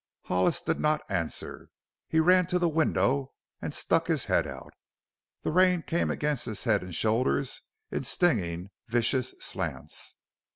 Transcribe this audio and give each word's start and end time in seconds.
Hollis 0.23 0.61
did 0.61 0.79
not 0.79 1.03
answer. 1.11 1.69
He 2.07 2.19
ran 2.19 2.47
to 2.47 2.57
the 2.57 2.67
window 2.67 3.33
and 3.61 3.71
stuck 3.71 4.07
his 4.07 4.25
head 4.25 4.47
out. 4.47 4.73
The 5.43 5.51
rain 5.51 5.83
came 5.83 6.09
against 6.09 6.45
his 6.45 6.63
head 6.63 6.81
and 6.81 6.95
shoulders 6.95 7.61
in 7.91 8.03
stinging, 8.03 8.71
vicious 8.87 9.35
slants. 9.39 10.15